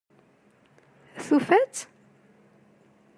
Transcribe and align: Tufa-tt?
Tufa-tt? 1.25 1.79